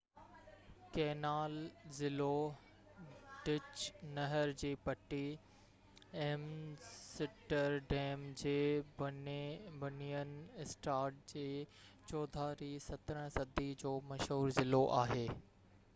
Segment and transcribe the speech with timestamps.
[0.93, 1.57] canal
[1.97, 2.37] ضلعو
[3.49, 3.83] Dutch:
[4.15, 5.19] نهر جي پٽي
[6.23, 8.57] ايمسٽرڊيم جي
[9.03, 10.33] بنين
[10.65, 11.43] اسٽاد جي
[11.75, 15.25] چوڌاري 17 صدي جو مشهور ضلعو آهي